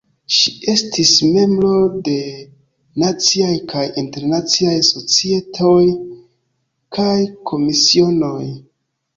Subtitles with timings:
[0.35, 1.73] Ŝi estis membro
[2.07, 2.15] de
[3.03, 5.85] Naciaj kaj Internaciaj Societoj
[6.99, 7.15] kaj
[7.53, 8.45] Komisionoj.